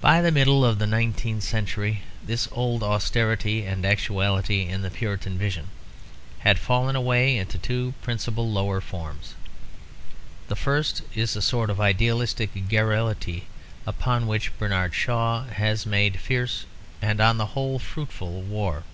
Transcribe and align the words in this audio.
By 0.00 0.22
the 0.22 0.32
middle 0.32 0.64
of 0.64 0.78
the 0.78 0.86
nineteenth 0.86 1.42
century 1.44 2.00
this 2.24 2.48
old 2.50 2.82
austerity 2.82 3.62
and 3.62 3.84
actuality 3.84 4.64
in 4.66 4.80
the 4.80 4.90
Puritan 4.90 5.36
vision 5.36 5.66
had 6.38 6.58
fallen 6.58 6.96
away 6.96 7.36
into 7.36 7.58
two 7.58 7.92
principal 8.00 8.50
lower 8.50 8.80
forms. 8.80 9.34
The 10.46 10.56
first 10.56 11.02
is 11.14 11.36
a 11.36 11.42
sort 11.42 11.68
of 11.68 11.78
idealistic 11.78 12.68
garrulity 12.70 13.48
upon 13.86 14.26
which 14.28 14.58
Bernard 14.58 14.94
Shaw 14.94 15.44
has 15.44 15.84
made 15.84 16.20
fierce 16.20 16.64
and 17.02 17.20
on 17.20 17.36
the 17.36 17.48
whole 17.52 17.78
fruitful 17.78 18.40
war. 18.40 18.84